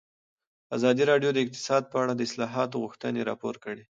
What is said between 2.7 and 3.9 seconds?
غوښتنې راپور کړې.